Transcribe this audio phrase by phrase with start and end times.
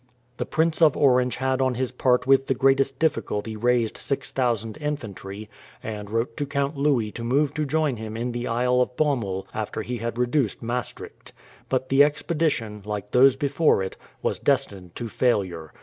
[0.37, 5.47] The Prince of Orange had on his part with the greatest difficulty raised 6000 infantry,
[5.83, 9.45] and wrote to Count Louis to move to join him in the Isle of Bommel
[9.53, 11.33] after he had reduced Maastricht.
[11.69, 15.71] But the expedition, like those before it, was destined to failure.